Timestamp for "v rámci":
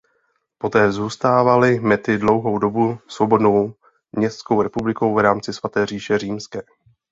5.15-5.53